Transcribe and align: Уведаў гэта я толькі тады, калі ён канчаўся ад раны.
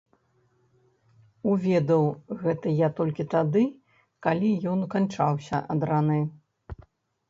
Уведаў 1.51 2.03
гэта 2.41 2.67
я 2.81 2.89
толькі 3.03 3.29
тады, 3.37 3.63
калі 4.27 4.53
ён 4.77 4.87
канчаўся 4.99 5.65
ад 5.75 5.81
раны. 5.93 6.21